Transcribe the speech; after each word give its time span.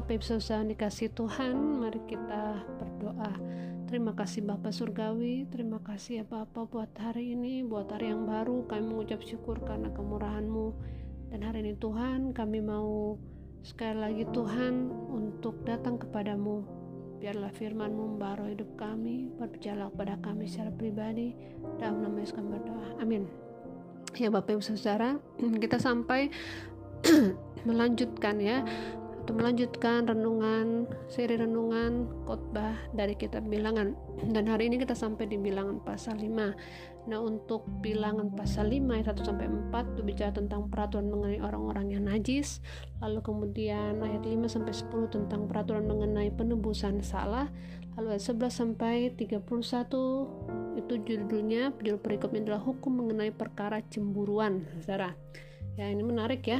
Bapak 0.00 0.16
Ibu 0.16 0.24
Saudara 0.24 0.64
dikasih 0.64 1.12
Tuhan, 1.12 1.76
mari 1.76 2.00
kita 2.08 2.64
berdoa. 2.80 3.36
Terima 3.84 4.16
kasih 4.16 4.40
Bapak 4.48 4.72
Surgawi, 4.72 5.44
terima 5.52 5.76
kasih 5.84 6.12
ya 6.14 6.24
Bapak 6.24 6.72
buat 6.72 6.88
hari 6.96 7.36
ini, 7.36 7.60
buat 7.60 7.84
hari 7.92 8.08
yang 8.08 8.24
baru. 8.24 8.64
Kami 8.64 8.80
mengucap 8.80 9.20
syukur 9.20 9.60
karena 9.60 9.92
kemurahan-Mu. 9.92 10.72
Dan 11.28 11.44
hari 11.44 11.68
ini 11.68 11.76
Tuhan, 11.76 12.32
kami 12.32 12.64
mau 12.64 13.20
sekali 13.60 14.00
lagi 14.00 14.24
Tuhan 14.32 14.88
untuk 15.12 15.60
datang 15.68 16.00
kepadamu. 16.00 16.64
Biarlah 17.20 17.52
firman-Mu 17.52 18.16
membaru 18.16 18.48
hidup 18.56 18.80
kami, 18.80 19.28
berbicara 19.36 19.92
kepada 19.92 20.16
kami 20.24 20.48
secara 20.48 20.72
pribadi. 20.72 21.36
Dalam 21.76 22.00
nama 22.00 22.16
Yesus 22.24 22.40
kami 22.40 22.56
berdoa. 22.56 23.04
Amin. 23.04 23.28
Ya 24.16 24.32
Bapak 24.32 24.56
Ibu 24.56 24.64
Saudara, 24.64 25.20
kita 25.60 25.76
sampai 25.76 26.32
melanjutkan 27.68 28.40
ya 28.40 28.64
atau 29.30 29.46
melanjutkan 29.46 30.10
renungan 30.10 30.90
seri 31.06 31.38
renungan 31.38 32.10
khotbah 32.26 32.74
dari 32.90 33.14
kitab 33.14 33.46
bilangan. 33.46 33.94
Dan 34.26 34.50
hari 34.50 34.66
ini 34.66 34.82
kita 34.82 34.98
sampai 34.98 35.30
di 35.30 35.38
bilangan 35.38 35.78
pasal 35.86 36.18
5 36.18 37.06
nah 37.06 37.22
untuk 37.22 37.62
bilangan 37.78 38.34
pasal 38.34 38.74
5 38.74 38.90
ayat 38.90 39.14
1 39.14 39.22
sampai 39.22 39.46
4 39.46 39.94
itu 39.94 40.02
bicara 40.02 40.34
tentang 40.34 40.66
peraturan 40.66 41.14
mengenai 41.14 41.38
orang-orang 41.46 41.94
yang 41.94 42.10
najis. 42.10 42.58
Lalu 42.98 43.22
kemudian 43.22 44.02
ayat 44.02 44.26
5 44.26 44.50
sampai 44.50 44.74
10 44.74 45.14
tentang 45.14 45.46
peraturan 45.46 45.86
mengenai 45.86 46.34
penebusan 46.34 46.98
salah. 46.98 47.54
Lalu 47.94 48.18
ayat 48.18 48.34
11 48.34 48.50
sampai 48.50 49.14
31 49.14 49.46
itu 50.74 50.94
judulnya 51.06 51.70
judul 51.78 52.02
perikopnya 52.02 52.50
adalah 52.50 52.66
hukum 52.66 52.98
mengenai 52.98 53.30
perkara 53.30 53.78
cemburuan 53.94 54.66
saudara. 54.82 55.14
Ya 55.78 55.86
ini 55.86 56.02
menarik 56.02 56.44
ya. 56.44 56.58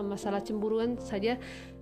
Masalah 0.00 0.40
cemburuan 0.40 0.96
saja 0.96 1.36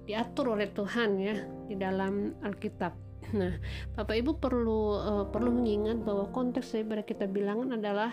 diatur 0.04 0.56
oleh 0.56 0.68
Tuhan 0.70 1.10
ya 1.20 1.36
di 1.68 1.74
dalam 1.76 2.36
Alkitab. 2.44 2.92
Nah 3.34 3.56
Bapak 3.96 4.16
Ibu 4.20 4.36
perlu 4.36 5.00
uh, 5.00 5.24
perlu 5.32 5.50
mengingat 5.50 6.04
bahwa 6.04 6.28
konteks 6.30 6.76
daripada 6.76 7.02
kita 7.02 7.24
bilangan 7.24 7.80
adalah 7.80 8.12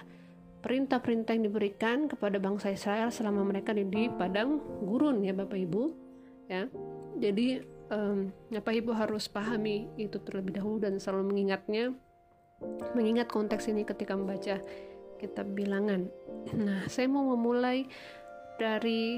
perintah-perintah 0.62 1.34
yang 1.36 1.46
diberikan 1.50 2.06
kepada 2.06 2.38
bangsa 2.38 2.70
Israel 2.72 3.10
selama 3.10 3.42
mereka 3.44 3.74
di, 3.74 3.84
di 3.90 4.08
padang 4.08 4.62
gurun 4.86 5.26
ya 5.26 5.36
Bapak 5.36 5.58
Ibu 5.58 5.84
ya. 6.48 6.70
Jadi 7.20 7.60
um, 7.92 8.32
Bapak 8.50 8.74
Ibu 8.78 8.92
harus 8.96 9.28
pahami 9.28 9.92
itu 10.00 10.18
terlebih 10.24 10.58
dahulu 10.62 10.80
dan 10.80 10.98
selalu 10.98 11.36
mengingatnya 11.36 11.92
mengingat 12.94 13.28
konteks 13.28 13.68
ini 13.68 13.84
ketika 13.84 14.14
membaca 14.14 14.62
kitab 15.18 15.48
bilangan. 15.54 16.08
Nah 16.56 16.86
saya 16.88 17.10
mau 17.10 17.26
memulai 17.36 17.86
dari 18.62 19.18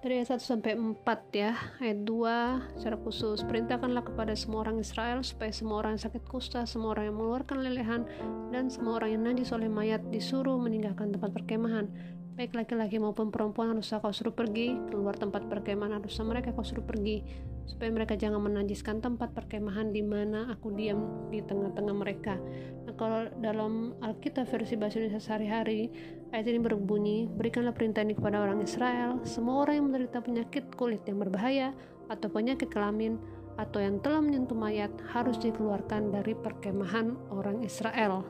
dari 0.00 0.16
ayat 0.16 0.40
1 0.40 0.40
sampai 0.40 0.72
4 0.80 1.04
ya 1.36 1.52
ayat 1.84 2.08
2 2.08 2.80
secara 2.80 2.96
khusus 3.04 3.44
perintahkanlah 3.44 4.00
kepada 4.00 4.32
semua 4.32 4.64
orang 4.64 4.80
Israel 4.80 5.20
supaya 5.20 5.52
semua 5.52 5.84
orang 5.84 6.00
yang 6.00 6.04
sakit 6.08 6.24
kusta 6.24 6.64
semua 6.64 6.96
orang 6.96 7.12
yang 7.12 7.16
mengeluarkan 7.20 7.58
lelehan 7.60 8.02
dan 8.48 8.72
semua 8.72 8.96
orang 8.96 9.20
yang 9.20 9.22
najis 9.28 9.52
oleh 9.52 9.68
mayat 9.68 10.00
disuruh 10.08 10.56
meninggalkan 10.56 11.12
tempat 11.12 11.36
perkemahan 11.36 11.92
baik 12.32 12.56
laki-laki 12.56 12.96
maupun 12.96 13.28
perempuan 13.28 13.76
harus 13.76 13.92
kau 13.92 14.08
suruh 14.08 14.32
pergi 14.32 14.72
keluar 14.88 15.12
tempat 15.12 15.44
perkemahan 15.52 16.00
harus 16.00 16.16
mereka 16.24 16.56
kau 16.56 16.64
suruh 16.64 16.80
pergi 16.80 17.20
supaya 17.68 17.92
mereka 17.92 18.16
jangan 18.16 18.40
menajiskan 18.40 19.04
tempat 19.04 19.36
perkemahan 19.36 19.92
di 19.92 20.00
mana 20.00 20.48
aku 20.50 20.74
diam 20.74 21.30
di 21.30 21.38
tengah-tengah 21.38 21.94
mereka. 21.94 22.34
Nah, 22.82 22.94
kalau 22.98 23.30
dalam 23.38 23.94
Alkitab 24.02 24.50
versi 24.50 24.74
bahasa 24.74 24.98
Indonesia 24.98 25.22
sehari-hari, 25.22 25.86
ayat 26.30 26.46
ini 26.46 26.60
berbunyi, 26.62 27.18
berikanlah 27.26 27.74
perintah 27.74 28.06
ini 28.06 28.14
kepada 28.14 28.38
orang 28.38 28.62
Israel, 28.62 29.18
semua 29.26 29.66
orang 29.66 29.74
yang 29.82 29.86
menderita 29.90 30.18
penyakit 30.22 30.64
kulit 30.78 31.02
yang 31.06 31.18
berbahaya 31.18 31.74
atau 32.06 32.30
penyakit 32.30 32.70
kelamin 32.70 33.18
atau 33.58 33.82
yang 33.82 33.98
telah 34.00 34.22
menyentuh 34.22 34.56
mayat 34.56 34.90
harus 35.10 35.36
dikeluarkan 35.42 36.14
dari 36.14 36.32
perkemahan 36.38 37.18
orang 37.34 37.60
Israel. 37.66 38.22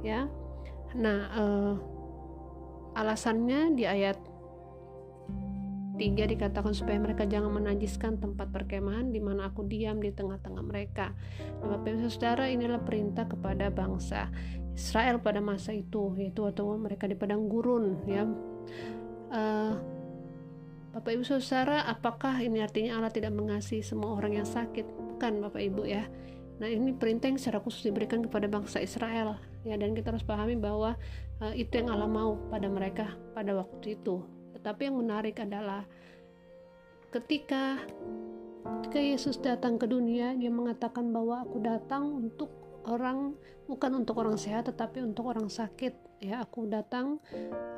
Ya. 0.00 0.30
Nah, 0.94 1.20
eh, 1.34 1.74
alasannya 2.96 3.74
di 3.76 3.84
ayat 3.84 4.16
3 5.96 6.28
dikatakan 6.28 6.76
supaya 6.76 7.00
mereka 7.00 7.24
jangan 7.24 7.52
menajiskan 7.56 8.20
tempat 8.20 8.52
perkemahan 8.52 9.10
di 9.10 9.20
mana 9.20 9.48
aku 9.48 9.64
diam 9.64 9.98
di 9.98 10.12
tengah-tengah 10.12 10.64
mereka. 10.64 11.12
Nah, 11.60 11.76
Bapak 11.76 12.06
Saudara, 12.06 12.46
inilah 12.46 12.80
perintah 12.84 13.24
kepada 13.24 13.72
bangsa 13.72 14.28
Israel 14.76 15.18
pada 15.18 15.40
masa 15.40 15.72
itu, 15.72 16.12
yaitu 16.20 16.44
waktu 16.44 16.62
mereka 16.76 17.08
di 17.08 17.16
padang 17.16 17.48
gurun, 17.48 17.96
ya. 18.04 18.28
Uh, 19.32 19.74
Bapak 20.92 21.12
Ibu 21.12 21.24
Saudara, 21.24 21.84
apakah 21.88 22.40
ini 22.40 22.60
artinya 22.64 22.96
Allah 22.96 23.12
tidak 23.12 23.32
mengasihi 23.32 23.84
semua 23.84 24.16
orang 24.16 24.40
yang 24.40 24.48
sakit? 24.48 24.84
Bukan, 25.16 25.44
Bapak 25.44 25.60
Ibu 25.60 25.84
ya. 25.84 26.08
Nah, 26.56 26.68
ini 26.72 26.96
perintah 26.96 27.28
yang 27.28 27.36
secara 27.36 27.60
khusus 27.60 27.84
diberikan 27.84 28.24
kepada 28.24 28.48
bangsa 28.48 28.80
Israel, 28.80 29.36
ya, 29.64 29.76
dan 29.76 29.92
kita 29.92 30.12
harus 30.12 30.24
pahami 30.24 30.56
bahwa 30.56 30.96
uh, 31.40 31.52
itu 31.52 31.72
yang 31.80 31.92
Allah 31.92 32.08
mau 32.08 32.36
pada 32.48 32.68
mereka 32.68 33.12
pada 33.36 33.52
waktu 33.52 34.00
itu 34.00 34.36
tapi 34.66 34.90
yang 34.90 34.98
menarik 34.98 35.38
adalah 35.38 35.86
ketika 37.14 37.78
ketika 38.82 38.98
Yesus 38.98 39.38
datang 39.38 39.78
ke 39.78 39.86
dunia, 39.86 40.34
dia 40.34 40.50
mengatakan 40.50 41.14
bahwa 41.14 41.46
aku 41.46 41.62
datang 41.62 42.26
untuk 42.26 42.50
orang 42.86 43.34
bukan 43.66 44.02
untuk 44.02 44.22
orang 44.22 44.38
sehat 44.38 44.70
tetapi 44.70 45.02
untuk 45.02 45.26
orang 45.28 45.50
sakit 45.50 46.22
ya. 46.22 46.46
Aku 46.46 46.70
datang 46.70 47.18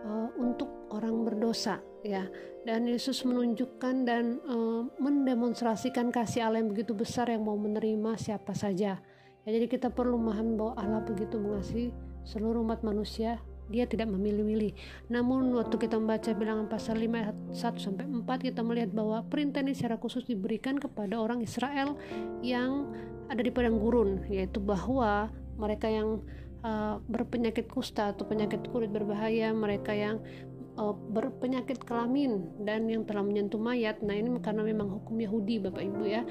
uh, 0.04 0.28
untuk 0.36 0.88
orang 0.92 1.24
berdosa 1.24 1.80
ya. 2.04 2.28
Dan 2.62 2.84
Yesus 2.84 3.24
menunjukkan 3.24 4.04
dan 4.04 4.38
uh, 4.44 4.84
mendemonstrasikan 5.00 6.12
kasih 6.12 6.44
Allah 6.44 6.60
yang 6.60 6.70
begitu 6.70 6.92
besar 6.92 7.32
yang 7.32 7.48
mau 7.48 7.56
menerima 7.56 8.20
siapa 8.20 8.52
saja. 8.52 9.00
Ya 9.48 9.48
jadi 9.48 9.64
kita 9.64 9.88
perlu 9.88 10.20
memahami 10.20 10.52
bahwa 10.60 10.74
Allah 10.76 11.00
begitu 11.00 11.40
mengasihi 11.40 11.90
seluruh 12.28 12.60
umat 12.60 12.84
manusia. 12.84 13.40
Dia 13.69 13.84
tidak 13.84 14.08
memilih-milih. 14.08 14.72
Namun 15.12 15.52
waktu 15.52 15.76
kita 15.76 16.00
membaca 16.00 16.32
bilangan 16.32 16.72
pasal 16.72 16.96
5 16.96 17.04
ayat 17.20 17.36
1 17.52 17.84
sampai 17.84 18.04
4 18.08 18.25
kita 18.48 18.64
melihat 18.64 18.96
bahwa 18.96 19.20
perintah 19.28 19.60
ini 19.60 19.76
secara 19.76 20.00
khusus 20.00 20.25
diberikan 20.25 20.80
kepada 20.80 21.20
orang 21.20 21.44
Israel 21.44 22.00
yang 22.40 22.88
ada 23.28 23.41
di 23.44 23.53
padang 23.53 23.77
gurun, 23.77 24.25
yaitu 24.33 24.59
bahwa 24.59 25.28
mereka 25.61 25.87
yang 25.89 26.25
uh, 26.65 26.97
berpenyakit 27.06 27.69
kusta 27.69 28.16
atau 28.16 28.25
penyakit 28.25 28.65
kulit 28.72 28.89
berbahaya, 28.89 29.53
mereka 29.53 29.93
yang 29.93 30.19
uh, 30.81 30.94
berpenyakit 30.94 31.83
kelamin 31.84 32.49
dan 32.65 32.88
yang 32.88 33.05
telah 33.05 33.21
menyentuh 33.21 33.61
mayat. 33.61 34.00
Nah, 34.00 34.17
ini 34.17 34.33
karena 34.41 34.65
memang 34.65 34.88
hukum 34.88 35.19
Yahudi 35.21 35.61
Bapak 35.61 35.83
Ibu 35.84 36.03
ya. 36.09 36.22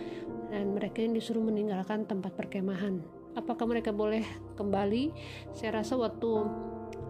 Dan 0.48 0.74
mereka 0.74 1.04
yang 1.04 1.12
disuruh 1.12 1.44
meninggalkan 1.44 2.08
tempat 2.08 2.34
perkemahan. 2.34 3.04
Apakah 3.36 3.68
mereka 3.70 3.92
boleh 3.92 4.24
kembali? 4.56 5.12
Saya 5.54 5.84
rasa 5.84 6.00
waktu 6.00 6.48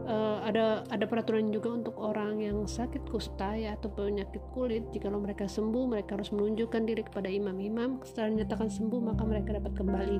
uh, 0.08 0.40
ada 0.42 0.88
ada 0.88 1.06
peraturan 1.06 1.52
juga 1.52 1.76
untuk 1.76 2.00
orang 2.00 2.40
yang 2.40 2.64
sakit 2.66 3.06
kusta 3.12 3.54
ya 3.54 3.76
atau 3.76 3.92
penyakit 3.92 4.42
kulit. 4.56 4.88
Jika 4.96 5.12
mereka 5.12 5.46
sembuh 5.46 5.84
mereka 5.86 6.16
harus 6.16 6.32
menunjukkan 6.32 6.82
diri 6.88 7.04
kepada 7.04 7.28
imam-imam. 7.28 8.02
Setelah 8.02 8.34
dinyatakan 8.34 8.72
sembuh 8.72 9.02
maka 9.04 9.24
mereka 9.28 9.60
dapat 9.60 9.76
kembali. 9.76 10.18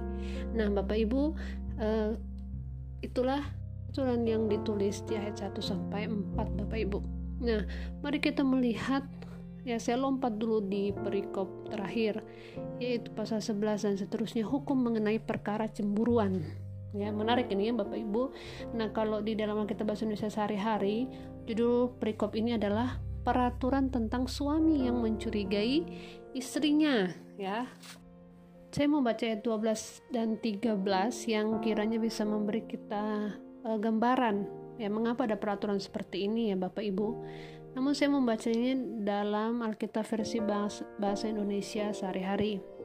Nah 0.54 0.68
bapak 0.76 0.98
ibu 1.00 1.34
uh, 1.80 2.12
itulah 3.02 3.42
aturan 3.88 4.28
yang 4.28 4.52
ditulis 4.52 5.02
di 5.08 5.16
ayat 5.16 5.40
1 5.40 5.58
sampai 5.64 6.12
4 6.12 6.36
bapak 6.36 6.78
ibu. 6.78 7.00
Nah 7.42 7.64
mari 8.04 8.20
kita 8.20 8.44
melihat. 8.44 9.08
Ya 9.68 9.84
saya 9.84 10.00
lompat 10.00 10.40
dulu 10.40 10.64
di 10.64 10.96
perikop 10.96 11.68
terakhir 11.68 12.24
yaitu 12.80 13.12
pasal 13.12 13.44
11 13.44 13.84
dan 13.84 13.96
seterusnya 14.00 14.48
hukum 14.48 14.80
mengenai 14.80 15.20
perkara 15.20 15.68
cemburuan 15.68 16.40
ya 16.98 17.10
menarik 17.14 17.50
ini 17.54 17.70
ya 17.70 17.74
Bapak 17.78 17.98
Ibu. 17.98 18.24
Nah 18.74 18.90
kalau 18.92 19.22
di 19.22 19.38
dalam 19.38 19.64
kita 19.70 19.86
bahasa 19.86 20.06
Indonesia 20.06 20.34
sehari-hari 20.34 21.06
judul 21.46 21.94
perikop 22.02 22.34
ini 22.34 22.58
adalah 22.58 23.00
peraturan 23.28 23.92
tentang 23.92 24.26
suami 24.26 24.88
yang 24.88 25.04
mencurigai 25.04 25.84
istrinya 26.32 27.12
ya. 27.36 27.68
Saya 28.72 28.88
mau 28.92 29.02
baca 29.02 29.26
ayat 29.26 29.42
12 29.42 30.14
dan 30.14 30.38
13 30.38 30.78
yang 31.34 31.58
kiranya 31.64 31.98
bisa 31.98 32.22
memberi 32.28 32.62
kita 32.68 33.34
uh, 33.66 33.78
gambaran 33.80 34.46
ya 34.78 34.88
mengapa 34.94 35.26
ada 35.26 35.36
peraturan 35.36 35.82
seperti 35.82 36.30
ini 36.30 36.54
ya 36.54 36.56
Bapak 36.56 36.86
Ibu. 36.86 37.08
Namun 37.74 37.94
saya 37.94 38.10
membacanya 38.10 38.74
dalam 39.06 39.62
Alkitab 39.62 40.02
versi 40.06 40.42
bahasa, 40.42 40.86
bahasa 40.98 41.30
Indonesia 41.30 41.94
sehari-hari 41.94 42.77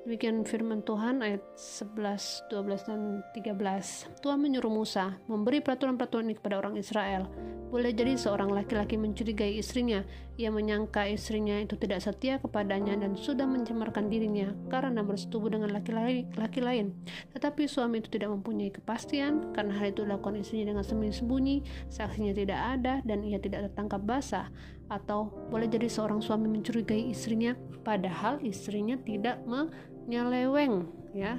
Demikian 0.00 0.48
firman 0.48 0.80
Tuhan 0.80 1.20
ayat 1.20 1.44
11, 1.60 2.48
12, 2.48 2.88
dan 2.88 3.20
13. 3.36 4.08
Tuhan 4.24 4.40
menyuruh 4.40 4.72
Musa 4.72 5.20
memberi 5.28 5.60
peraturan-peraturan 5.60 6.24
ini 6.24 6.40
kepada 6.40 6.56
orang 6.56 6.80
Israel. 6.80 7.28
Boleh 7.68 7.92
jadi 7.92 8.16
seorang 8.16 8.48
laki-laki 8.50 8.96
mencurigai 8.96 9.60
istrinya. 9.60 10.02
Ia 10.40 10.48
menyangka 10.48 11.04
istrinya 11.04 11.54
itu 11.60 11.76
tidak 11.76 12.00
setia 12.00 12.40
kepadanya 12.40 12.96
dan 12.96 13.12
sudah 13.12 13.44
mencemarkan 13.44 14.08
dirinya 14.08 14.56
karena 14.72 15.04
bersetubuh 15.04 15.52
dengan 15.52 15.70
laki-laki 15.76 16.60
lain. 16.64 16.96
Tetapi 17.36 17.68
suami 17.68 18.00
itu 18.00 18.08
tidak 18.08 18.32
mempunyai 18.34 18.72
kepastian 18.72 19.52
karena 19.52 19.76
hal 19.76 19.92
itu 19.92 20.02
dilakukan 20.02 20.40
istrinya 20.40 20.74
dengan 20.74 20.82
sembunyi-sembunyi, 20.82 21.56
saksinya 21.92 22.32
tidak 22.32 22.58
ada 22.58 22.94
dan 23.04 23.20
ia 23.20 23.36
tidak 23.36 23.70
tertangkap 23.70 24.00
basah. 24.02 24.48
Atau 24.90 25.30
boleh 25.54 25.70
jadi 25.70 25.86
seorang 25.86 26.18
suami 26.18 26.50
mencurigai 26.50 27.14
istrinya 27.14 27.54
padahal 27.86 28.42
istrinya 28.42 28.98
tidak 29.06 29.38
me 29.46 29.70
nyeleweng 30.10 30.90
ya. 31.14 31.38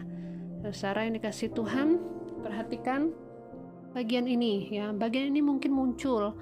Saudara 0.71 1.03
yang 1.03 1.19
dikasih 1.19 1.51
Tuhan 1.51 1.99
perhatikan 2.39 3.11
bagian 3.91 4.25
ini 4.25 4.71
ya. 4.71 4.95
Bagian 4.95 5.35
ini 5.35 5.43
mungkin 5.43 5.75
muncul 5.75 6.39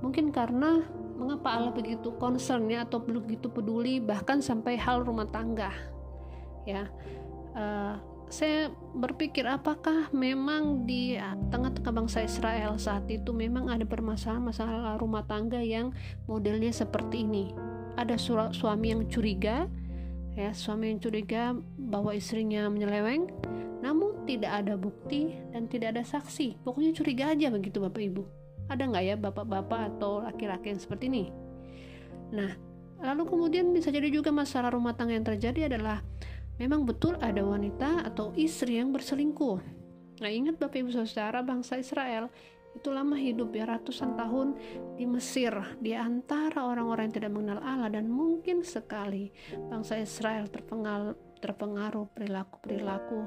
mungkin 0.00 0.32
karena 0.32 0.80
mengapa 1.20 1.60
Allah 1.60 1.72
begitu 1.76 2.16
concern 2.16 2.68
ya 2.72 2.88
atau 2.88 3.04
begitu 3.04 3.52
peduli 3.52 4.00
bahkan 4.00 4.40
sampai 4.40 4.76
hal 4.76 5.04
rumah 5.04 5.28
tangga 5.28 5.72
ya. 6.64 6.88
Uh, 7.52 8.00
saya 8.30 8.70
berpikir 8.94 9.42
apakah 9.42 10.06
memang 10.14 10.86
di 10.86 11.18
tengah-tengah 11.50 11.90
bangsa 11.90 12.22
Israel 12.22 12.78
saat 12.78 13.10
itu 13.10 13.34
memang 13.34 13.66
ada 13.66 13.82
permasalahan 13.82 14.46
masalah 14.46 14.94
rumah 15.02 15.26
tangga 15.26 15.58
yang 15.58 15.90
modelnya 16.30 16.70
seperti 16.70 17.26
ini? 17.26 17.50
Ada 17.98 18.16
suami 18.54 18.94
yang 18.94 19.02
curiga 19.10 19.66
ya 20.38 20.54
suami 20.54 20.94
yang 20.94 21.00
curiga 21.02 21.54
bahwa 21.76 22.14
istrinya 22.14 22.70
menyeleweng 22.70 23.30
namun 23.80 24.28
tidak 24.28 24.52
ada 24.64 24.76
bukti 24.76 25.34
dan 25.50 25.66
tidak 25.66 25.96
ada 25.96 26.02
saksi. 26.04 26.60
Pokoknya 26.62 26.92
curiga 26.92 27.32
aja 27.32 27.48
begitu 27.48 27.80
bapak 27.80 28.02
ibu. 28.04 28.22
Ada 28.70 28.86
nggak 28.86 29.04
ya 29.04 29.16
bapak-bapak 29.18 29.96
atau 29.96 30.22
laki-laki 30.22 30.70
yang 30.70 30.80
seperti 30.80 31.04
ini? 31.10 31.24
Nah 32.30 32.54
lalu 33.00 33.24
kemudian 33.26 33.72
bisa 33.72 33.88
jadi 33.88 34.12
juga 34.12 34.28
masalah 34.30 34.76
rumah 34.76 34.92
tangga 34.92 35.16
yang 35.16 35.24
terjadi 35.24 35.72
adalah 35.72 36.04
memang 36.60 36.84
betul 36.84 37.16
ada 37.18 37.40
wanita 37.40 38.04
atau 38.04 38.36
istri 38.36 38.76
yang 38.78 38.92
berselingkuh. 38.92 39.58
Nah 40.20 40.28
ingat 40.28 40.60
bapak 40.60 40.84
ibu 40.84 40.92
saudara 40.92 41.40
bangsa 41.40 41.80
Israel 41.80 42.28
itu 42.70 42.88
lama 42.94 43.18
hidup 43.18 43.50
ya 43.50 43.66
ratusan 43.66 44.14
tahun 44.14 44.54
di 44.94 45.04
Mesir 45.04 45.50
di 45.82 45.92
antara 45.92 46.64
orang-orang 46.64 47.10
yang 47.10 47.16
tidak 47.18 47.32
mengenal 47.34 47.60
Allah 47.66 47.90
dan 47.90 48.06
mungkin 48.06 48.62
sekali 48.62 49.34
bangsa 49.68 49.98
Israel 49.98 50.46
terpengaruh 50.46 51.42
terpengaruh 51.42 52.06
perilaku-perilaku 52.14 53.20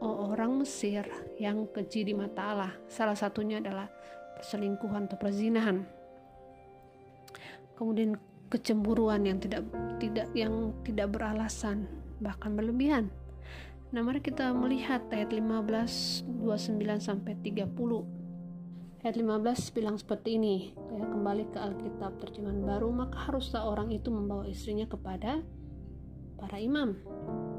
orang 0.00 0.62
Mesir 0.62 1.04
yang 1.42 1.66
keji 1.74 2.06
di 2.06 2.14
mata 2.14 2.54
Allah. 2.54 2.72
Salah 2.86 3.18
satunya 3.18 3.58
adalah 3.58 3.90
perselingkuhan 4.38 5.10
atau 5.10 5.18
perzinahan. 5.18 5.82
Kemudian 7.74 8.14
kecemburuan 8.48 9.26
yang 9.26 9.38
tidak 9.42 9.66
tidak 9.98 10.30
yang 10.32 10.72
tidak 10.86 11.10
beralasan 11.10 11.90
bahkan 12.22 12.54
berlebihan. 12.54 13.10
Nah, 13.88 14.04
mari 14.04 14.20
kita 14.20 14.52
melihat 14.52 15.00
ayat 15.10 15.32
15 15.32 16.28
29 16.44 17.00
sampai 17.00 17.32
30 17.40 18.17
Ayat 18.98 19.14
15 19.14 19.78
bilang 19.78 19.94
seperti 19.94 20.42
ini, 20.42 20.74
ya, 20.74 21.06
kembali 21.06 21.54
ke 21.54 21.58
Alkitab 21.62 22.18
terjemahan 22.18 22.66
baru, 22.66 22.90
maka 22.90 23.30
haruslah 23.30 23.62
orang 23.62 23.94
itu 23.94 24.10
membawa 24.10 24.42
istrinya 24.50 24.90
kepada 24.90 25.38
para 26.34 26.58
imam. 26.58 26.98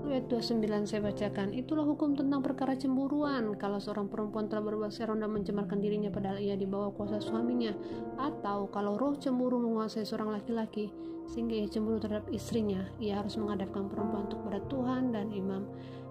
Ayat 0.04 0.28
29 0.28 0.84
saya 0.84 1.00
bacakan, 1.00 1.56
itulah 1.56 1.88
hukum 1.88 2.20
tentang 2.20 2.44
perkara 2.44 2.76
cemburuan. 2.76 3.56
Kalau 3.56 3.80
seorang 3.80 4.12
perempuan 4.12 4.52
telah 4.52 4.68
berbuat 4.68 4.92
seron 4.92 5.24
dan 5.24 5.32
mencemarkan 5.32 5.80
dirinya 5.80 6.12
padahal 6.12 6.44
ia 6.44 6.60
dibawa 6.60 6.92
kuasa 6.92 7.24
suaminya, 7.24 7.72
atau 8.20 8.68
kalau 8.68 9.00
roh 9.00 9.16
cemburu 9.16 9.64
menguasai 9.64 10.04
seorang 10.04 10.36
laki-laki, 10.36 10.92
sehingga 11.24 11.56
ia 11.56 11.72
cemburu 11.72 12.04
terhadap 12.04 12.28
istrinya, 12.36 12.84
ia 13.00 13.16
harus 13.16 13.40
menghadapkan 13.40 13.88
perempuan 13.88 14.28
untuk 14.28 14.44
pada 14.44 14.60
Tuhan 14.68 15.16
dan 15.16 15.32
imam 15.32 15.64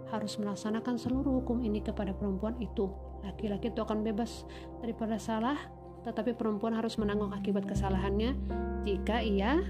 harus 0.09 0.41
melaksanakan 0.41 0.97
seluruh 0.97 1.45
hukum 1.45 1.61
ini 1.61 1.85
kepada 1.85 2.17
perempuan 2.17 2.57
itu. 2.65 2.89
Laki-laki 3.25 3.71
itu 3.75 3.81
akan 3.83 4.07
bebas 4.07 4.47
daripada 4.83 5.19
salah, 5.19 5.59
tetapi 6.07 6.35
perempuan 6.39 6.75
harus 6.75 6.97
menanggung 6.97 7.35
akibat 7.35 7.67
kesalahannya 7.67 8.39
jika 8.87 9.21
ia 9.21 9.61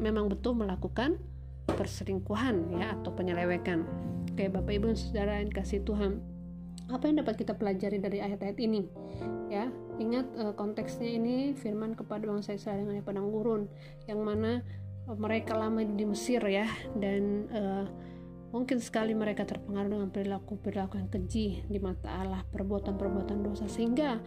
memang 0.00 0.32
betul 0.32 0.56
melakukan 0.56 1.20
perselingkuhan 1.68 2.76
ya 2.76 2.96
atau 2.98 3.12
penyelewekan. 3.12 3.84
Oke, 4.32 4.48
Bapak 4.48 4.72
Ibu 4.72 4.96
Saudara 4.96 5.40
yang 5.40 5.52
kasih 5.52 5.84
Tuhan. 5.84 6.20
Apa 6.90 7.06
yang 7.06 7.22
dapat 7.22 7.38
kita 7.38 7.54
pelajari 7.54 8.02
dari 8.02 8.18
ayat-ayat 8.18 8.58
ini? 8.58 8.82
Ya, 9.46 9.70
ingat 10.00 10.26
uh, 10.38 10.54
konteksnya 10.56 11.06
ini 11.06 11.54
firman 11.54 11.94
kepada 11.94 12.26
bangsa 12.26 12.56
Israel 12.56 12.82
yang 12.82 12.98
ada 12.98 13.04
padang 13.04 13.30
gurun 13.30 13.70
yang 14.08 14.22
mana 14.22 14.64
mereka 15.10 15.58
lama 15.58 15.82
di 15.82 16.04
Mesir 16.06 16.42
ya 16.46 16.66
dan 16.94 17.50
uh, 17.50 17.84
Mungkin 18.50 18.82
sekali 18.82 19.14
mereka 19.14 19.46
terpengaruh 19.46 19.90
dengan 19.90 20.10
perilaku-perilaku 20.10 20.98
yang 20.98 21.10
keji 21.10 21.62
di 21.70 21.78
mata 21.78 22.10
Allah, 22.10 22.42
perbuatan-perbuatan 22.50 23.46
dosa 23.46 23.70
sehingga 23.70 24.18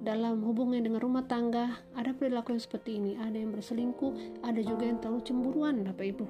dalam 0.00 0.40
hubungan 0.44 0.80
dengan 0.80 1.00
rumah 1.00 1.24
tangga 1.24 1.80
ada 1.96 2.12
perilaku 2.12 2.52
yang 2.56 2.60
seperti 2.60 3.00
ini, 3.00 3.16
ada 3.16 3.36
yang 3.36 3.52
berselingkuh, 3.52 4.44
ada 4.44 4.60
juga 4.60 4.88
yang 4.88 5.00
terlalu 5.00 5.20
cemburuan, 5.24 5.84
Bapak 5.84 6.06
Ibu. 6.16 6.26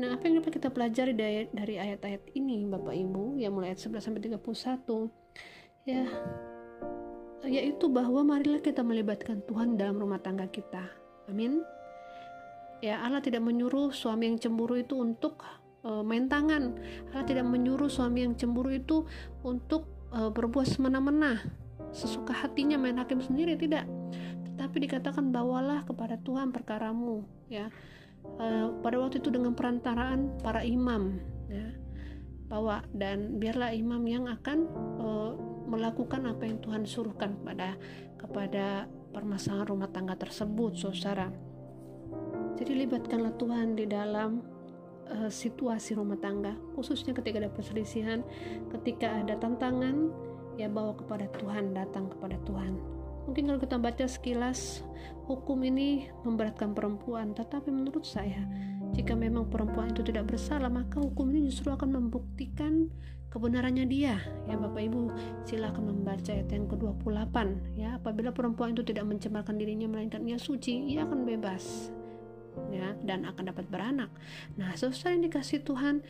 Nah, 0.00 0.16
apa 0.16 0.22
yang 0.24 0.40
dapat 0.40 0.52
kita 0.56 0.68
pelajari 0.72 1.12
dari, 1.52 1.74
ayat-ayat 1.76 2.32
ini, 2.32 2.64
Bapak 2.64 2.96
Ibu, 2.96 3.36
yang 3.36 3.52
mulai 3.52 3.76
ayat 3.76 3.84
11 3.84 4.00
sampai 4.00 4.20
31, 4.24 5.12
ya 5.84 6.04
yaitu 7.48 7.88
bahwa 7.88 8.20
marilah 8.20 8.60
kita 8.60 8.84
melibatkan 8.84 9.40
Tuhan 9.48 9.80
dalam 9.80 9.96
rumah 9.96 10.20
tangga 10.20 10.44
kita. 10.46 10.84
Amin. 11.26 11.64
Ya, 12.84 13.00
Allah 13.00 13.24
tidak 13.24 13.44
menyuruh 13.44 13.92
suami 13.92 14.28
yang 14.28 14.36
cemburu 14.36 14.76
itu 14.76 14.96
untuk 14.96 15.40
uh, 15.84 16.02
main 16.04 16.28
tangan. 16.28 16.76
Allah 17.10 17.24
tidak 17.26 17.46
menyuruh 17.48 17.88
suami 17.88 18.24
yang 18.26 18.34
cemburu 18.36 18.72
itu 18.72 19.04
untuk 19.44 19.88
uh, 20.12 20.28
berbuat 20.28 20.66
semena-mena, 20.68 21.40
sesuka 21.90 22.32
hatinya 22.34 22.76
main 22.76 22.98
hakim 23.00 23.20
sendiri 23.20 23.56
tidak. 23.56 23.88
Tetapi 24.46 24.76
dikatakan 24.88 25.32
bawalah 25.32 25.88
kepada 25.88 26.20
Tuhan 26.20 26.52
perkaramu, 26.52 27.24
ya. 27.48 27.72
Uh, 28.20 28.76
pada 28.84 29.00
waktu 29.00 29.24
itu 29.24 29.32
dengan 29.32 29.56
perantaraan 29.56 30.40
para 30.44 30.60
imam, 30.60 31.16
ya. 31.48 31.72
Bawa 32.50 32.82
dan 32.90 33.38
biarlah 33.38 33.70
imam 33.72 34.02
yang 34.10 34.26
akan 34.26 34.58
uh, 34.98 35.32
melakukan 35.70 36.26
apa 36.26 36.50
yang 36.50 36.58
Tuhan 36.58 36.82
suruhkan 36.82 37.38
kepada 37.38 37.78
kepada 38.18 38.90
permasalahan 39.14 39.70
rumah 39.70 39.88
tangga 39.88 40.18
tersebut, 40.18 40.74
saudara. 40.76 41.30
Jadi 42.58 42.84
libatkanlah 42.84 43.38
Tuhan 43.40 43.78
di 43.78 43.86
dalam 43.88 44.59
uh, 45.10 45.30
situasi 45.30 45.98
rumah 45.98 46.16
tangga, 46.18 46.54
khususnya 46.78 47.12
ketika 47.12 47.42
ada 47.42 47.50
perselisihan, 47.50 48.22
ketika 48.78 49.20
ada 49.20 49.34
tantangan, 49.36 50.10
ya 50.54 50.70
bawa 50.70 50.94
kepada 50.94 51.26
Tuhan, 51.36 51.74
datang 51.74 52.08
kepada 52.08 52.38
Tuhan. 52.46 52.78
Mungkin 53.28 53.52
kalau 53.52 53.60
kita 53.60 53.76
baca 53.76 54.06
sekilas, 54.08 54.82
hukum 55.28 55.60
ini 55.66 56.08
memberatkan 56.24 56.72
perempuan, 56.72 57.36
tetapi 57.36 57.68
menurut 57.68 58.02
saya, 58.02 58.42
jika 58.96 59.14
memang 59.14 59.46
perempuan 59.46 59.92
itu 59.94 60.02
tidak 60.02 60.34
bersalah, 60.34 60.72
maka 60.72 60.98
hukum 60.98 61.30
ini 61.30 61.46
justru 61.52 61.70
akan 61.70 61.94
membuktikan 61.94 62.90
kebenarannya 63.30 63.86
dia. 63.86 64.18
Ya 64.50 64.58
Bapak 64.58 64.82
Ibu, 64.90 65.14
silakan 65.46 65.94
membaca 65.94 66.34
ayat 66.34 66.50
yang 66.50 66.66
ke-28 66.66 67.36
ya. 67.78 67.94
Apabila 68.02 68.34
perempuan 68.34 68.74
itu 68.74 68.82
tidak 68.82 69.06
mencemarkan 69.06 69.54
dirinya 69.54 69.86
melainkan 69.86 70.26
ia 70.26 70.40
suci, 70.40 70.90
ia 70.90 71.06
akan 71.06 71.22
bebas 71.22 71.94
ya 72.68 72.92
dan 73.00 73.24
akan 73.24 73.48
dapat 73.48 73.64
beranak. 73.72 74.12
Nah, 74.60 74.76
saudara 74.76 75.16
yang 75.16 75.24
dikasih 75.24 75.64
Tuhan, 75.64 76.04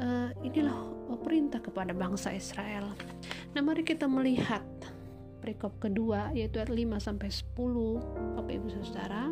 uh, 0.00 0.30
inilah 0.44 0.76
perintah 1.24 1.58
kepada 1.64 1.96
bangsa 1.96 2.36
Israel. 2.36 2.92
Nah, 3.56 3.60
mari 3.64 3.82
kita 3.82 4.04
melihat 4.04 4.62
perikop 5.40 5.78
kedua 5.78 6.34
yaitu 6.34 6.58
ayat 6.58 6.74
5 6.74 6.98
sampai 6.98 7.28
10 7.30 8.36
Bapak 8.36 8.52
Ibu 8.52 8.68
Saudara. 8.82 9.22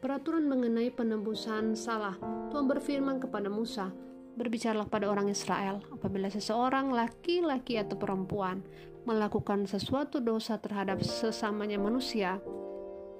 Peraturan 0.00 0.48
mengenai 0.48 0.88
penebusan 0.88 1.76
salah. 1.76 2.16
Tuhan 2.48 2.64
berfirman 2.64 3.20
kepada 3.20 3.52
Musa, 3.52 3.92
Berbicaralah 4.40 4.88
pada 4.88 5.12
orang 5.12 5.28
Israel, 5.28 5.84
apabila 5.92 6.32
seseorang 6.32 6.88
laki-laki 6.88 7.76
atau 7.76 8.00
perempuan 8.00 8.64
melakukan 9.04 9.68
sesuatu 9.68 10.24
dosa 10.24 10.56
terhadap 10.56 11.04
sesamanya 11.04 11.76
manusia, 11.76 12.40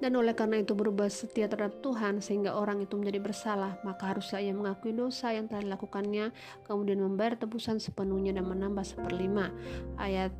dan 0.01 0.17
oleh 0.17 0.33
karena 0.33 0.57
itu 0.65 0.73
berubah 0.73 1.05
setia 1.13 1.45
terhadap 1.45 1.77
Tuhan 1.85 2.25
sehingga 2.25 2.57
orang 2.57 2.81
itu 2.81 2.97
menjadi 2.97 3.21
bersalah, 3.21 3.77
maka 3.85 4.09
haruslah 4.17 4.41
ia 4.41 4.49
mengakui 4.49 4.97
dosa 4.97 5.29
yang 5.29 5.45
telah 5.45 5.61
dilakukannya, 5.61 6.33
kemudian 6.65 6.97
membayar 6.97 7.37
tebusan 7.37 7.77
sepenuhnya 7.77 8.33
dan 8.33 8.49
menambah 8.49 8.81
seperlima. 8.81 9.53
Ayat 10.01 10.33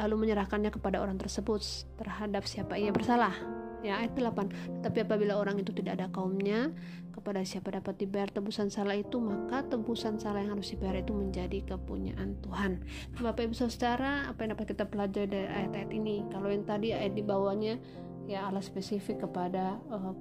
lalu 0.00 0.26
menyerahkannya 0.26 0.72
kepada 0.74 0.98
orang 1.04 1.20
tersebut 1.20 1.60
terhadap 2.00 2.48
siapa 2.48 2.80
ia 2.80 2.90
bersalah. 2.90 3.36
ya 3.84 4.00
ayat 4.00 4.16
8 4.16 4.80
tapi 4.80 5.04
apabila 5.04 5.36
orang 5.36 5.60
itu 5.60 5.68
tidak 5.76 6.00
ada 6.00 6.08
kaumnya 6.08 6.72
kepada 7.12 7.44
siapa 7.44 7.68
dapat 7.68 8.00
dibayar 8.00 8.32
tebusan 8.32 8.72
salah 8.72 8.96
itu 8.96 9.20
maka 9.20 9.60
tebusan 9.68 10.16
salah 10.16 10.40
yang 10.40 10.56
harus 10.56 10.72
dibayar 10.72 11.04
itu 11.04 11.12
menjadi 11.12 11.60
kepunyaan 11.68 12.40
Tuhan 12.40 12.80
Bapak 13.20 13.44
Ibu 13.44 13.52
Saudara 13.52 14.24
apa 14.24 14.40
yang 14.40 14.56
dapat 14.56 14.72
kita 14.72 14.88
pelajari 14.88 15.28
dari 15.28 15.48
ayat-ayat 15.52 15.90
ini 15.92 16.24
kalau 16.32 16.48
yang 16.48 16.64
tadi 16.64 16.96
ayat 16.96 17.12
di 17.12 17.20
bawahnya 17.20 17.76
ya 18.24 18.48
Allah 18.48 18.64
spesifik 18.64 19.28
kepada 19.28 19.76
uh, 19.92 20.14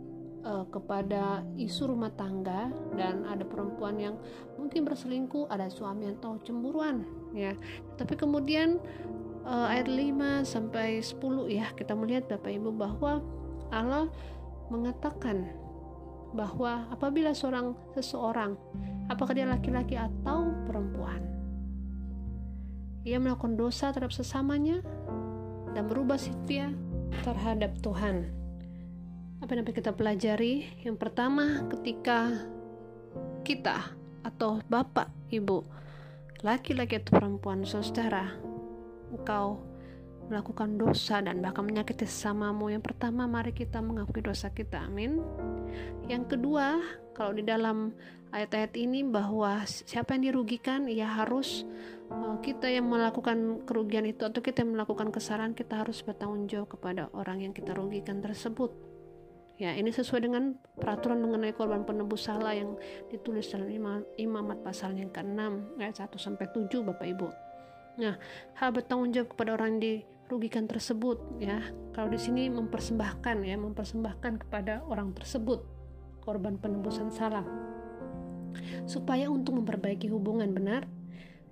uh, 0.43 0.65
kepada 0.69 1.41
isu 1.55 1.95
rumah 1.95 2.11
tangga 2.13 2.69
dan 2.95 3.23
ada 3.27 3.47
perempuan 3.47 3.95
yang 3.97 4.15
mungkin 4.59 4.83
berselingkuh, 4.83 5.47
ada 5.47 5.71
suami 5.71 6.11
yang 6.11 6.17
tahu 6.19 6.39
cemburuan 6.43 7.07
ya. 7.31 7.55
Tapi 7.95 8.13
kemudian 8.19 8.79
uh, 9.47 9.67
ayat 9.71 9.87
5 9.87 10.43
sampai 10.43 10.99
10 10.99 11.19
ya 11.51 11.71
kita 11.75 11.95
melihat 11.95 12.27
Bapak 12.27 12.51
Ibu 12.51 12.69
bahwa 12.75 13.23
Allah 13.71 14.07
mengatakan 14.71 15.51
bahwa 16.33 16.89
apabila 16.89 17.31
seorang 17.35 17.77
seseorang 17.93 18.57
apakah 19.07 19.37
dia 19.37 19.45
laki-laki 19.45 19.93
atau 19.93 20.49
perempuan 20.65 21.21
ia 23.05 23.21
melakukan 23.21 23.53
dosa 23.53 23.93
terhadap 23.93 24.15
sesamanya 24.15 24.81
dan 25.77 25.85
berubah 25.85 26.17
setia 26.17 26.73
terhadap 27.21 27.77
Tuhan 27.85 28.43
apa 29.43 29.59
yang 29.59 29.67
dapat 29.67 29.75
kita 29.75 29.91
pelajari? 29.91 30.53
Yang 30.87 30.97
pertama, 31.03 31.67
ketika 31.67 32.31
kita 33.43 33.91
atau 34.23 34.63
bapak, 34.71 35.11
ibu, 35.35 35.67
laki-laki 36.47 37.03
atau 37.03 37.19
perempuan, 37.19 37.67
saudara, 37.67 38.31
engkau 39.11 39.59
melakukan 40.31 40.79
dosa 40.79 41.19
dan 41.19 41.43
bahkan 41.43 41.67
menyakiti 41.67 42.07
sesamamu. 42.07 42.71
Yang 42.71 42.95
pertama, 42.95 43.27
mari 43.27 43.51
kita 43.51 43.83
mengakui 43.83 44.23
dosa 44.23 44.47
kita. 44.47 44.87
Amin. 44.87 45.19
Yang 46.09 46.35
kedua, 46.35 46.81
kalau 47.13 47.31
di 47.31 47.45
dalam 47.45 47.93
ayat-ayat 48.33 48.73
ini 48.75 49.05
bahwa 49.05 49.61
siapa 49.63 50.17
yang 50.17 50.33
dirugikan, 50.33 50.89
ya 50.89 51.05
harus 51.05 51.63
uh, 52.09 52.41
kita 52.41 52.67
yang 52.67 52.89
melakukan 52.89 53.61
kerugian 53.63 54.09
itu 54.09 54.25
atau 54.25 54.41
kita 54.41 54.65
yang 54.65 54.73
melakukan 54.75 55.13
kesalahan, 55.13 55.53
kita 55.53 55.85
harus 55.85 56.01
bertanggung 56.01 56.49
jawab 56.49 56.73
kepada 56.73 57.07
orang 57.13 57.45
yang 57.45 57.53
kita 57.53 57.77
rugikan 57.77 58.19
tersebut. 58.19 58.73
Ya, 59.61 59.77
ini 59.77 59.93
sesuai 59.93 60.25
dengan 60.25 60.57
peraturan 60.81 61.21
mengenai 61.21 61.53
korban 61.53 61.85
penebus 61.85 62.25
salah 62.25 62.57
yang 62.57 62.73
ditulis 63.13 63.53
dalam 63.53 63.69
Imamat 64.17 64.65
pasal 64.65 64.97
yang 64.97 65.13
ke-6 65.13 65.77
ayat 65.77 65.95
1 66.01 66.09
sampai 66.17 66.49
7 66.49 66.81
Bapak 66.81 67.05
Ibu. 67.05 67.29
Nah, 68.01 68.17
hal 68.57 68.73
bertanggung 68.73 69.13
jawab 69.13 69.37
kepada 69.37 69.53
orang 69.53 69.77
yang 69.77 70.01
dirugikan 70.25 70.65
tersebut 70.65 71.19
ya. 71.37 71.61
Kalau 71.93 72.09
di 72.09 72.17
sini 72.17 72.49
mempersembahkan 72.49 73.45
ya, 73.45 73.55
mempersembahkan 73.59 74.47
kepada 74.47 74.81
orang 74.89 75.13
tersebut 75.13 75.61
korban 76.23 76.57
penebusan 76.57 77.13
salah 77.13 77.45
supaya 78.85 79.27
untuk 79.29 79.59
memperbaiki 79.61 80.09
hubungan 80.09 80.53
benar. 80.53 80.87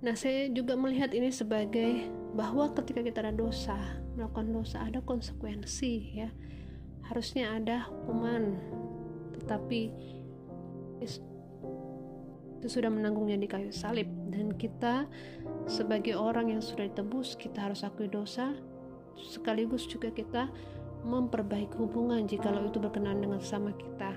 Nah, 0.02 0.18
saya 0.18 0.50
juga 0.50 0.74
melihat 0.74 1.14
ini 1.14 1.30
sebagai 1.30 2.10
bahwa 2.34 2.72
ketika 2.74 3.06
kita 3.06 3.22
ada 3.22 3.34
dosa, 3.34 3.78
melakukan 4.16 4.52
dosa 4.52 4.76
ada 4.84 5.00
konsekuensi 5.00 5.94
ya 6.16 6.28
harusnya 7.08 7.58
ada 7.58 7.88
hukuman 7.88 8.56
tetapi 9.36 9.90
itu 12.62 12.78
sudah 12.78 12.94
menanggungnya 12.94 13.42
di 13.42 13.50
kayu 13.50 13.74
salib. 13.74 14.06
Dan 14.30 14.54
kita 14.54 15.10
sebagai 15.66 16.14
orang 16.14 16.54
yang 16.54 16.62
sudah 16.62 16.86
ditebus 16.86 17.34
kita 17.34 17.66
harus 17.66 17.82
akui 17.82 18.06
dosa. 18.06 18.54
Sekaligus 19.18 19.90
juga 19.90 20.14
kita 20.14 20.46
memperbaiki 21.02 21.74
hubungan 21.74 22.22
jikalau 22.30 22.70
itu 22.70 22.78
berkenan 22.78 23.18
dengan 23.18 23.42
sama 23.42 23.74
kita. 23.74 24.14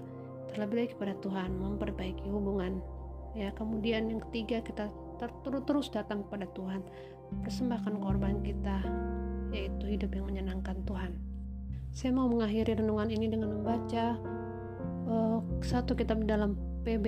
Terlebih 0.53 0.77
lagi 0.77 0.89
kepada 0.93 1.17
Tuhan 1.25 1.57
memperbaiki 1.57 2.29
hubungan. 2.29 2.85
Ya 3.33 3.49
kemudian 3.57 4.13
yang 4.13 4.21
ketiga 4.29 4.61
kita 4.61 4.93
terus 5.17 5.65
terus 5.65 5.87
datang 5.89 6.21
kepada 6.29 6.45
Tuhan. 6.53 6.85
Persembahkan 7.41 7.97
korban 7.97 8.45
kita 8.45 8.85
yaitu 9.49 9.89
hidup 9.89 10.13
yang 10.13 10.29
menyenangkan 10.29 10.77
Tuhan. 10.85 11.17
Saya 11.89 12.13
mau 12.13 12.29
mengakhiri 12.29 12.77
renungan 12.77 13.09
ini 13.09 13.25
dengan 13.25 13.57
membaca 13.57 14.21
uh, 15.09 15.41
satu 15.65 15.97
kitab 15.97 16.21
dalam 16.29 16.75
PB 16.86 17.08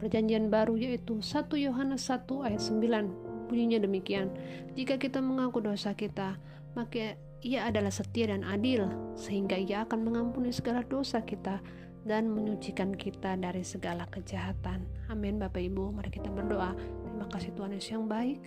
perjanjian 0.00 0.48
baru 0.48 0.80
yaitu 0.80 1.20
1 1.20 1.52
Yohanes 1.60 2.08
1 2.08 2.24
ayat 2.48 2.62
9 2.64 3.52
bunyinya 3.52 3.78
demikian 3.84 4.32
jika 4.72 4.96
kita 4.96 5.20
mengaku 5.20 5.60
dosa 5.60 5.92
kita 5.92 6.40
maka 6.72 7.20
ia 7.44 7.68
adalah 7.70 7.92
setia 7.92 8.32
dan 8.32 8.42
adil 8.42 8.88
sehingga 9.14 9.54
ia 9.54 9.86
akan 9.86 10.08
mengampuni 10.08 10.50
segala 10.50 10.82
dosa 10.82 11.22
kita 11.22 11.62
dan 12.08 12.32
menyucikan 12.32 12.96
kita 12.96 13.36
dari 13.36 13.60
segala 13.60 14.08
kejahatan. 14.08 14.86
Amin 15.12 15.36
Bapak 15.36 15.60
Ibu, 15.60 15.92
mari 15.92 16.08
kita 16.08 16.32
berdoa. 16.32 16.72
Terima 16.74 17.26
kasih 17.28 17.52
Tuhan 17.52 17.74
Yesus 17.76 17.92
yang 17.94 18.06
baik. 18.08 18.38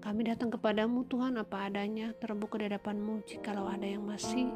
Kami 0.00 0.20
datang 0.24 0.48
kepadamu 0.48 1.04
Tuhan 1.04 1.36
apa 1.36 1.68
adanya, 1.68 2.16
terbuka 2.16 2.56
di 2.56 2.72
hadapanmu 2.72 3.28
jikalau 3.28 3.68
ada 3.68 3.84
yang 3.84 4.08
masih 4.08 4.48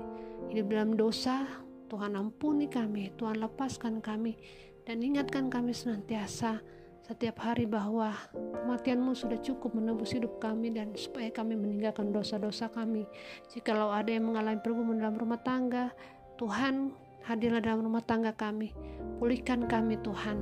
hidup 0.49 0.73
dalam 0.73 0.97
dosa, 0.97 1.45
Tuhan 1.93 2.17
ampuni 2.17 2.73
kami, 2.73 3.13
Tuhan 3.21 3.45
lepaskan 3.45 4.01
kami, 4.01 4.41
dan 4.85 5.01
ingatkan 5.01 5.49
kami 5.49 5.73
senantiasa 5.73 6.61
setiap 7.05 7.45
hari 7.45 7.69
bahwa 7.69 8.17
kematianmu 8.33 9.13
sudah 9.13 9.37
cukup 9.45 9.77
menebus 9.77 10.17
hidup 10.17 10.41
kami 10.41 10.73
dan 10.73 10.97
supaya 10.97 11.29
kami 11.29 11.53
meninggalkan 11.53 12.09
dosa-dosa 12.09 12.73
kami. 12.73 13.05
Jikalau 13.53 13.93
ada 13.93 14.09
yang 14.09 14.25
mengalami 14.25 14.57
pergumulan 14.65 15.05
dalam 15.05 15.21
rumah 15.21 15.41
tangga, 15.45 15.93
Tuhan 16.41 16.97
hadirlah 17.29 17.61
dalam 17.61 17.85
rumah 17.85 18.01
tangga 18.01 18.33
kami. 18.33 18.73
Pulihkan 19.21 19.69
kami 19.69 20.01
Tuhan. 20.01 20.41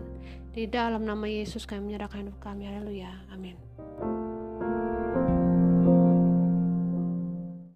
Di 0.55 0.71
dalam 0.71 1.03
nama 1.03 1.27
Yesus 1.27 1.67
kami 1.67 1.91
menyerahkan 1.91 2.31
hidup 2.31 2.39
kami. 2.39 2.71
Haleluya. 2.71 3.11
Amin. 3.35 3.72